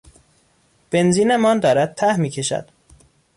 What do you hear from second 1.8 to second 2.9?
ته میکشد.